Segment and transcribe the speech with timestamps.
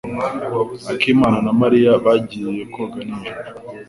[0.91, 3.49] Akimana na Mariya bagiye koga nijoro.